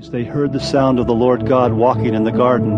They 0.00 0.24
heard 0.24 0.52
the 0.52 0.58
sound 0.58 0.98
of 0.98 1.06
the 1.06 1.14
Lord 1.14 1.46
God 1.46 1.72
walking 1.72 2.14
in 2.14 2.24
the 2.24 2.32
garden. 2.32 2.72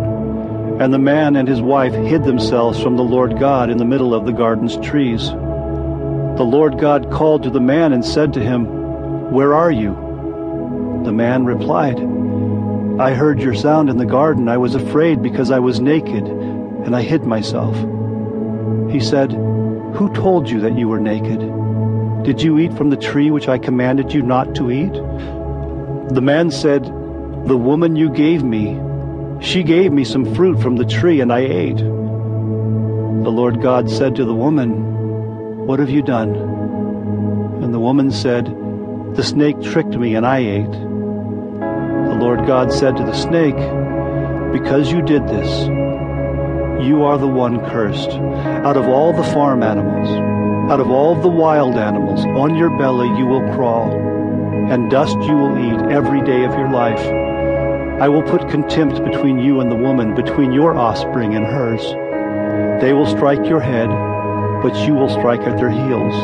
And 0.82 0.92
the 0.92 0.98
man 0.98 1.36
and 1.36 1.48
his 1.48 1.62
wife 1.62 1.94
hid 1.94 2.24
themselves 2.24 2.78
from 2.82 2.98
the 2.98 3.02
Lord 3.02 3.38
God 3.38 3.70
in 3.70 3.78
the 3.78 3.86
middle 3.86 4.14
of 4.14 4.26
the 4.26 4.34
garden's 4.34 4.76
trees. 4.86 5.30
The 5.30 6.46
Lord 6.46 6.78
God 6.78 7.10
called 7.10 7.44
to 7.44 7.50
the 7.50 7.58
man 7.58 7.94
and 7.94 8.04
said 8.04 8.34
to 8.34 8.40
him, 8.40 9.32
Where 9.32 9.54
are 9.54 9.70
you? 9.70 9.94
The 11.06 11.12
man 11.12 11.46
replied, 11.46 11.98
I 13.00 13.14
heard 13.14 13.40
your 13.40 13.54
sound 13.54 13.88
in 13.88 13.96
the 13.96 14.04
garden. 14.04 14.46
I 14.46 14.58
was 14.58 14.74
afraid 14.74 15.22
because 15.22 15.50
I 15.50 15.58
was 15.58 15.80
naked, 15.80 16.26
and 16.26 16.94
I 16.94 17.00
hid 17.00 17.22
myself. 17.24 17.76
He 18.92 19.00
said, 19.00 19.32
Who 19.32 20.12
told 20.14 20.50
you 20.50 20.60
that 20.60 20.76
you 20.76 20.88
were 20.88 21.00
naked? 21.00 21.40
Did 22.24 22.42
you 22.42 22.58
eat 22.58 22.74
from 22.74 22.90
the 22.90 22.96
tree 22.98 23.30
which 23.30 23.48
I 23.48 23.56
commanded 23.56 24.12
you 24.12 24.20
not 24.20 24.54
to 24.56 24.70
eat? 24.70 24.92
The 26.12 26.22
man 26.22 26.50
said, 26.50 26.92
The 27.46 27.56
woman 27.56 27.94
you 27.94 28.10
gave 28.10 28.42
me, 28.42 28.76
she 29.40 29.62
gave 29.62 29.92
me 29.92 30.02
some 30.02 30.34
fruit 30.34 30.60
from 30.60 30.74
the 30.74 30.84
tree, 30.84 31.20
and 31.20 31.32
I 31.32 31.42
ate. 31.42 31.76
The 31.76 33.30
Lord 33.30 33.62
God 33.62 33.88
said 33.88 34.16
to 34.16 34.24
the 34.24 34.34
woman, 34.34 35.64
What 35.64 35.78
have 35.78 35.88
you 35.88 36.02
done? 36.02 36.34
And 37.62 37.72
the 37.72 37.78
woman 37.78 38.10
said, 38.10 38.46
The 39.14 39.22
snake 39.22 39.62
tricked 39.62 39.96
me, 39.96 40.16
and 40.16 40.26
I 40.26 40.38
ate. 40.38 40.72
The 40.72 42.18
Lord 42.18 42.48
God 42.48 42.72
said 42.72 42.96
to 42.96 43.04
the 43.04 43.14
snake, 43.14 43.54
Because 44.52 44.90
you 44.90 45.00
did 45.00 45.28
this, 45.28 45.68
you 46.84 47.04
are 47.04 47.16
the 47.16 47.28
one 47.28 47.64
cursed. 47.70 48.10
Out 48.10 48.76
of 48.76 48.88
all 48.88 49.12
the 49.12 49.32
farm 49.32 49.62
animals, 49.62 50.08
out 50.68 50.80
of 50.80 50.90
all 50.90 51.14
the 51.14 51.28
wild 51.28 51.76
animals, 51.76 52.24
on 52.24 52.56
your 52.56 52.76
belly 52.76 53.06
you 53.16 53.26
will 53.26 53.54
crawl, 53.54 53.92
and 54.68 54.90
dust 54.90 55.16
you 55.28 55.36
will 55.36 55.56
eat 55.56 55.92
every 55.92 56.22
day 56.22 56.44
of 56.44 56.50
your 56.58 56.72
life. 56.72 57.25
I 57.98 58.10
will 58.10 58.22
put 58.22 58.50
contempt 58.50 59.02
between 59.02 59.38
you 59.38 59.60
and 59.60 59.70
the 59.70 59.74
woman, 59.74 60.14
between 60.14 60.52
your 60.52 60.76
offspring 60.76 61.34
and 61.34 61.46
hers. 61.46 61.82
They 62.82 62.92
will 62.92 63.06
strike 63.06 63.48
your 63.48 63.60
head, 63.60 63.88
but 64.60 64.76
you 64.86 64.92
will 64.92 65.08
strike 65.08 65.40
at 65.40 65.56
their 65.56 65.70
heels. 65.70 66.14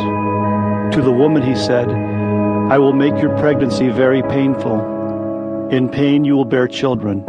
To 0.94 1.00
the 1.00 1.10
woman 1.10 1.42
he 1.42 1.54
said, 1.54 1.88
I 1.88 2.76
will 2.76 2.92
make 2.92 3.16
your 3.22 3.34
pregnancy 3.38 3.88
very 3.88 4.20
painful. 4.20 5.68
In 5.70 5.88
pain 5.88 6.26
you 6.26 6.36
will 6.36 6.44
bear 6.44 6.68
children. 6.68 7.20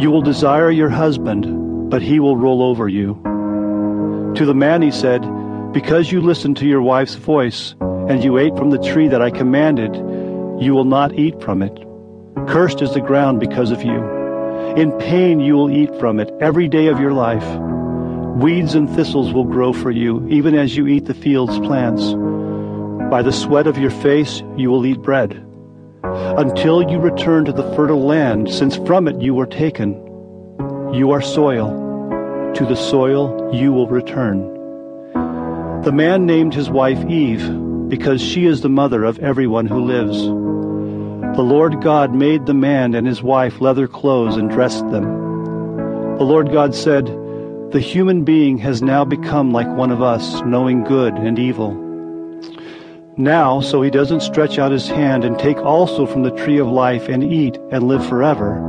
You 0.00 0.10
will 0.10 0.22
desire 0.22 0.72
your 0.72 0.90
husband, 0.90 1.90
but 1.90 2.02
he 2.02 2.18
will 2.18 2.36
rule 2.36 2.64
over 2.64 2.88
you. 2.88 3.14
To 4.34 4.44
the 4.44 4.54
man 4.54 4.82
he 4.82 4.90
said, 4.90 5.22
Because 5.72 6.10
you 6.10 6.20
listened 6.20 6.56
to 6.56 6.66
your 6.66 6.82
wife's 6.82 7.14
voice, 7.14 7.76
and 7.80 8.24
you 8.24 8.38
ate 8.38 8.56
from 8.56 8.70
the 8.70 8.78
tree 8.78 9.06
that 9.06 9.22
I 9.22 9.30
commanded, 9.30 9.94
you 10.60 10.74
will 10.74 10.84
not 10.84 11.16
eat 11.16 11.40
from 11.40 11.62
it. 11.62 11.78
Cursed 12.48 12.82
is 12.82 12.92
the 12.92 13.00
ground 13.00 13.40
because 13.40 13.70
of 13.70 13.82
you. 13.82 14.04
In 14.76 14.92
pain 14.98 15.40
you 15.40 15.54
will 15.54 15.70
eat 15.70 15.94
from 15.98 16.20
it 16.20 16.30
every 16.40 16.68
day 16.68 16.88
of 16.88 17.00
your 17.00 17.12
life. 17.12 17.44
Weeds 18.36 18.74
and 18.74 18.88
thistles 18.90 19.32
will 19.32 19.44
grow 19.44 19.72
for 19.72 19.90
you, 19.90 20.26
even 20.28 20.54
as 20.54 20.76
you 20.76 20.86
eat 20.86 21.06
the 21.06 21.14
field's 21.14 21.58
plants. 21.60 22.12
By 23.10 23.22
the 23.22 23.32
sweat 23.32 23.66
of 23.66 23.78
your 23.78 23.90
face 23.90 24.42
you 24.56 24.70
will 24.70 24.84
eat 24.84 25.00
bread, 25.00 25.32
until 26.02 26.82
you 26.82 26.98
return 26.98 27.44
to 27.44 27.52
the 27.52 27.74
fertile 27.74 28.04
land, 28.04 28.50
since 28.50 28.76
from 28.76 29.08
it 29.08 29.20
you 29.20 29.34
were 29.34 29.46
taken. 29.46 29.92
You 30.92 31.12
are 31.12 31.22
soil. 31.22 31.82
To 32.54 32.66
the 32.66 32.76
soil 32.76 33.50
you 33.54 33.72
will 33.72 33.88
return. 33.88 34.52
The 35.82 35.92
man 35.92 36.26
named 36.26 36.54
his 36.54 36.70
wife 36.70 37.04
Eve, 37.08 37.88
because 37.88 38.20
she 38.20 38.46
is 38.46 38.60
the 38.60 38.68
mother 38.68 39.04
of 39.04 39.18
everyone 39.18 39.66
who 39.66 39.80
lives. 39.80 40.28
The 41.34 41.42
Lord 41.42 41.82
God 41.82 42.14
made 42.14 42.46
the 42.46 42.54
man 42.54 42.94
and 42.94 43.04
his 43.04 43.20
wife 43.20 43.60
leather 43.60 43.88
clothes 43.88 44.36
and 44.36 44.48
dressed 44.48 44.88
them. 44.90 45.02
The 46.16 46.22
Lord 46.22 46.52
God 46.52 46.76
said, 46.76 47.06
The 47.72 47.80
human 47.80 48.22
being 48.22 48.58
has 48.58 48.82
now 48.82 49.04
become 49.04 49.50
like 49.50 49.66
one 49.66 49.90
of 49.90 50.00
us, 50.00 50.40
knowing 50.42 50.84
good 50.84 51.14
and 51.14 51.36
evil. 51.36 51.72
Now, 53.16 53.60
so 53.60 53.82
he 53.82 53.90
doesn't 53.90 54.20
stretch 54.20 54.60
out 54.60 54.70
his 54.70 54.88
hand 54.88 55.24
and 55.24 55.36
take 55.36 55.58
also 55.58 56.06
from 56.06 56.22
the 56.22 56.30
tree 56.30 56.58
of 56.58 56.68
life 56.68 57.08
and 57.08 57.24
eat 57.24 57.58
and 57.72 57.88
live 57.88 58.06
forever, 58.06 58.60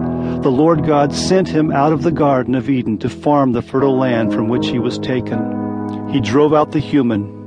the 0.41 0.49
Lord 0.49 0.87
God 0.87 1.13
sent 1.13 1.47
him 1.47 1.71
out 1.71 1.93
of 1.93 2.01
the 2.01 2.11
Garden 2.11 2.55
of 2.55 2.67
Eden 2.67 2.97
to 2.97 3.09
farm 3.09 3.51
the 3.51 3.61
fertile 3.61 3.95
land 3.95 4.33
from 4.33 4.47
which 4.47 4.67
he 4.67 4.79
was 4.79 4.97
taken. 4.97 6.09
He 6.09 6.19
drove 6.19 6.51
out 6.51 6.71
the 6.71 6.79
human. 6.79 7.44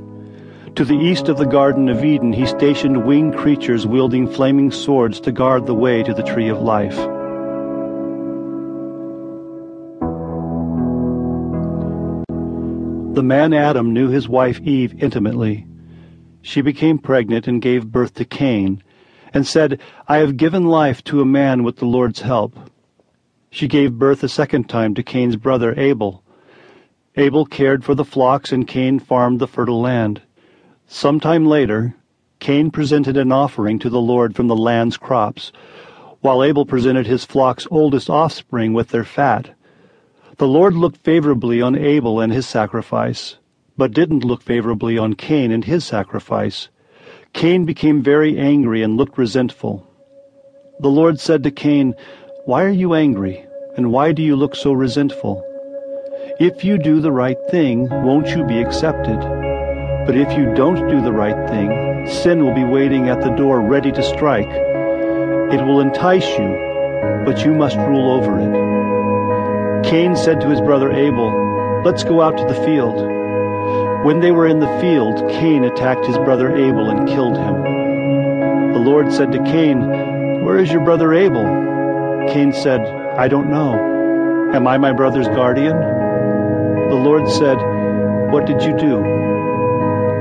To 0.75 0.85
the 0.85 0.97
east 0.97 1.27
of 1.27 1.37
the 1.37 1.45
Garden 1.45 1.89
of 1.89 2.05
Eden, 2.05 2.31
he 2.31 2.45
stationed 2.45 3.05
winged 3.05 3.35
creatures 3.35 3.85
wielding 3.85 4.27
flaming 4.27 4.71
swords 4.71 5.19
to 5.21 5.31
guard 5.31 5.65
the 5.65 5.73
way 5.73 6.03
to 6.03 6.13
the 6.13 6.23
tree 6.23 6.47
of 6.47 6.61
life. 6.61 6.95
The 13.15 13.23
man 13.23 13.53
Adam 13.53 13.91
knew 13.91 14.07
his 14.07 14.29
wife 14.29 14.61
Eve 14.61 15.03
intimately. 15.03 15.67
She 16.41 16.61
became 16.61 16.97
pregnant 16.97 17.47
and 17.47 17.61
gave 17.61 17.91
birth 17.91 18.13
to 18.13 18.23
Cain, 18.23 18.81
and 19.33 19.45
said, 19.45 19.81
I 20.07 20.19
have 20.19 20.37
given 20.37 20.63
life 20.63 21.03
to 21.05 21.19
a 21.19 21.25
man 21.25 21.63
with 21.63 21.77
the 21.77 21.85
Lord's 21.85 22.21
help. 22.21 22.57
She 23.49 23.67
gave 23.67 23.99
birth 23.99 24.23
a 24.23 24.29
second 24.29 24.69
time 24.69 24.95
to 24.95 25.03
Cain's 25.03 25.35
brother 25.35 25.77
Abel. 25.77 26.23
Abel 27.17 27.45
cared 27.45 27.83
for 27.83 27.95
the 27.95 28.05
flocks, 28.05 28.53
and 28.53 28.65
Cain 28.65 28.99
farmed 28.99 29.39
the 29.39 29.47
fertile 29.47 29.81
land. 29.81 30.21
Some 30.91 31.19
time 31.19 31.45
later, 31.45 31.93
Cain 32.39 32.71
presented 32.71 33.15
an 33.15 33.31
offering 33.31 33.77
to 33.77 33.91
the 33.91 34.01
Lord 34.01 34.35
from 34.35 34.47
the 34.47 34.55
land's 34.55 34.97
crops, 34.97 35.51
while 36.21 36.43
Abel 36.43 36.65
presented 36.65 37.05
his 37.05 37.23
flock's 37.23 37.67
oldest 37.69 38.09
offspring 38.09 38.73
with 38.73 38.89
their 38.89 39.03
fat. 39.03 39.51
The 40.37 40.47
Lord 40.47 40.73
looked 40.73 40.97
favorably 40.97 41.61
on 41.61 41.75
Abel 41.75 42.19
and 42.19 42.33
his 42.33 42.47
sacrifice, 42.47 43.37
but 43.77 43.93
didn't 43.93 44.25
look 44.25 44.41
favorably 44.41 44.97
on 44.97 45.13
Cain 45.13 45.51
and 45.51 45.63
his 45.63 45.85
sacrifice. 45.85 46.69
Cain 47.33 47.65
became 47.65 48.01
very 48.01 48.39
angry 48.39 48.81
and 48.81 48.97
looked 48.97 49.19
resentful. 49.19 49.87
The 50.79 50.89
Lord 50.89 51.19
said 51.19 51.43
to 51.43 51.51
Cain, 51.51 51.93
why 52.45 52.63
are 52.63 52.69
you 52.69 52.95
angry, 52.95 53.45
and 53.77 53.91
why 53.91 54.11
do 54.11 54.23
you 54.23 54.35
look 54.35 54.55
so 54.55 54.71
resentful? 54.71 55.45
If 56.39 56.63
you 56.63 56.79
do 56.79 56.99
the 56.99 57.11
right 57.11 57.37
thing, 57.51 57.87
won't 57.89 58.29
you 58.29 58.43
be 58.43 58.59
accepted? 58.59 59.38
But 60.09 60.17
if 60.17 60.35
you 60.35 60.51
don't 60.55 60.89
do 60.89 61.03
the 61.03 61.11
right 61.11 61.37
thing, 61.51 62.07
sin 62.07 62.43
will 62.43 62.55
be 62.55 62.63
waiting 62.63 63.09
at 63.09 63.21
the 63.21 63.29
door 63.29 63.61
ready 63.61 63.91
to 63.91 64.01
strike. 64.01 64.49
It 64.49 65.63
will 65.63 65.81
entice 65.81 66.27
you, 66.29 67.21
but 67.27 67.45
you 67.45 67.53
must 67.53 67.77
rule 67.77 68.13
over 68.13 68.39
it. 68.39 69.85
Cain 69.85 70.15
said 70.15 70.41
to 70.41 70.49
his 70.49 70.61
brother 70.61 70.91
Abel, 70.91 71.83
Let's 71.85 72.03
go 72.03 72.23
out 72.23 72.39
to 72.39 72.43
the 72.51 72.59
field. 72.65 72.95
When 74.03 74.19
they 74.19 74.31
were 74.31 74.47
in 74.47 74.59
the 74.59 74.79
field, 74.81 75.29
Cain 75.29 75.63
attacked 75.63 76.07
his 76.07 76.17
brother 76.17 76.55
Abel 76.57 76.89
and 76.89 77.07
killed 77.07 77.37
him. 77.37 78.73
The 78.73 78.79
Lord 78.79 79.13
said 79.13 79.31
to 79.33 79.43
Cain, 79.43 80.41
Where 80.43 80.57
is 80.57 80.71
your 80.71 80.83
brother 80.83 81.13
Abel? 81.13 81.45
Cain 82.29 82.51
said, 82.51 82.81
I 82.81 83.27
don't 83.27 83.51
know. 83.51 83.75
Am 84.55 84.65
I 84.65 84.79
my 84.79 84.91
brother's 84.91 85.27
guardian? 85.27 85.77
The 85.77 86.95
Lord 86.95 87.29
said, 87.29 87.57
What 88.31 88.47
did 88.47 88.63
you 88.63 88.75
do? 88.75 89.28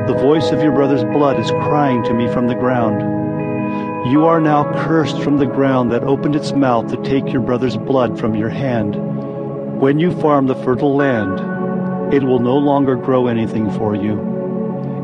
The 0.08 0.14
voice 0.14 0.52
of 0.52 0.62
your 0.62 0.72
brother's 0.72 1.04
blood 1.04 1.38
is 1.38 1.50
crying 1.50 2.02
to 2.04 2.14
me 2.14 2.32
from 2.32 2.46
the 2.46 2.54
ground. 2.54 3.02
You 4.10 4.24
are 4.24 4.40
now 4.40 4.64
cursed 4.86 5.20
from 5.20 5.36
the 5.36 5.44
ground 5.44 5.92
that 5.92 6.02
opened 6.02 6.34
its 6.34 6.52
mouth 6.52 6.90
to 6.90 7.02
take 7.02 7.30
your 7.30 7.42
brother's 7.42 7.76
blood 7.76 8.18
from 8.18 8.34
your 8.34 8.48
hand. 8.48 8.96
When 9.78 10.00
you 10.00 10.18
farm 10.18 10.46
the 10.46 10.54
fertile 10.54 10.96
land, 10.96 12.14
it 12.14 12.22
will 12.22 12.38
no 12.38 12.56
longer 12.56 12.96
grow 12.96 13.26
anything 13.26 13.70
for 13.72 13.94
you, 13.94 14.18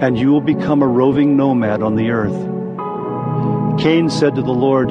and 0.00 0.18
you 0.18 0.32
will 0.32 0.40
become 0.40 0.80
a 0.80 0.88
roving 0.88 1.36
nomad 1.36 1.82
on 1.82 1.96
the 1.96 2.08
earth. 2.08 3.78
Cain 3.78 4.08
said 4.08 4.34
to 4.36 4.42
the 4.42 4.52
Lord, 4.52 4.88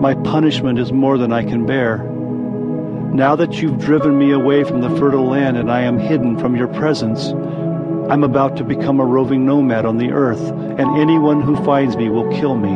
my 0.00 0.14
punishment 0.14 0.78
is 0.78 0.92
more 0.92 1.18
than 1.18 1.32
I 1.32 1.42
can 1.42 1.66
bear. 1.66 1.98
Now 3.12 3.34
that 3.34 3.60
you've 3.60 3.80
driven 3.80 4.16
me 4.16 4.30
away 4.30 4.62
from 4.62 4.82
the 4.82 4.96
fertile 5.00 5.26
land 5.26 5.56
and 5.56 5.68
I 5.68 5.80
am 5.80 5.98
hidden 5.98 6.38
from 6.38 6.54
your 6.54 6.68
presence, 6.68 7.32
I'm 8.12 8.24
about 8.24 8.58
to 8.58 8.64
become 8.64 9.00
a 9.00 9.06
roving 9.06 9.46
nomad 9.46 9.86
on 9.86 9.96
the 9.96 10.12
earth, 10.12 10.42
and 10.50 10.98
anyone 11.00 11.40
who 11.40 11.56
finds 11.64 11.96
me 11.96 12.10
will 12.10 12.30
kill 12.30 12.54
me. 12.54 12.74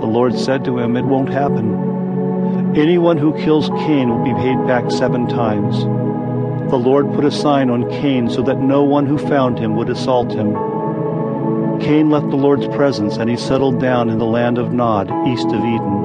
The 0.00 0.06
Lord 0.06 0.38
said 0.38 0.64
to 0.64 0.78
him, 0.78 0.96
It 0.96 1.04
won't 1.04 1.28
happen. 1.28 2.74
Anyone 2.74 3.18
who 3.18 3.36
kills 3.36 3.68
Cain 3.68 4.08
will 4.08 4.24
be 4.24 4.32
paid 4.32 4.66
back 4.66 4.90
seven 4.90 5.28
times. 5.28 5.80
The 6.70 6.78
Lord 6.78 7.12
put 7.12 7.26
a 7.26 7.30
sign 7.30 7.68
on 7.68 7.90
Cain 7.90 8.30
so 8.30 8.40
that 8.44 8.58
no 8.58 8.82
one 8.82 9.04
who 9.04 9.18
found 9.18 9.58
him 9.58 9.76
would 9.76 9.90
assault 9.90 10.32
him. 10.32 10.54
Cain 11.80 12.08
left 12.08 12.30
the 12.30 12.36
Lord's 12.36 12.68
presence 12.68 13.18
and 13.18 13.28
he 13.28 13.36
settled 13.36 13.82
down 13.82 14.08
in 14.08 14.16
the 14.16 14.24
land 14.24 14.56
of 14.56 14.72
Nod, 14.72 15.10
east 15.28 15.48
of 15.48 15.60
Eden. 15.62 16.04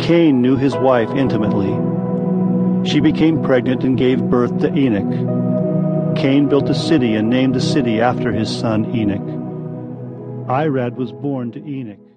Cain 0.00 0.42
knew 0.42 0.56
his 0.56 0.74
wife 0.74 1.10
intimately. 1.10 1.78
She 2.84 3.00
became 3.00 3.42
pregnant 3.42 3.84
and 3.84 3.96
gave 3.96 4.22
birth 4.22 4.58
to 4.60 4.74
Enoch. 4.76 6.16
Cain 6.16 6.48
built 6.48 6.68
a 6.68 6.74
city 6.74 7.14
and 7.14 7.30
named 7.30 7.54
the 7.54 7.60
city 7.60 8.00
after 8.00 8.32
his 8.32 8.54
son 8.54 8.94
Enoch. 8.94 9.20
Irad 10.48 10.96
was 10.96 11.12
born 11.12 11.52
to 11.52 11.66
Enoch. 11.66 12.11